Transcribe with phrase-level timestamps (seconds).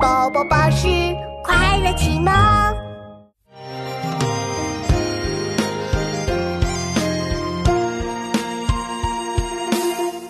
[0.00, 0.88] 宝宝巴士
[1.44, 2.32] 快乐启蒙，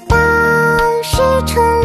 [0.09, 0.19] 当
[1.03, 1.81] 是春。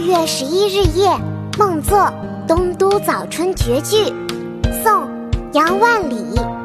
[0.00, 1.10] 月十一日夜
[1.58, 2.10] 梦作
[2.48, 3.96] 东都早春绝句
[4.82, 5.08] 宋
[5.52, 6.59] 杨万里。